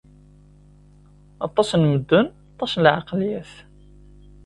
Aṭas 1.45 1.69
n 1.75 1.83
medden, 1.91 2.27
aṭas 2.53 2.71
n 2.75 2.81
lɛeqleyyat. 2.85 3.51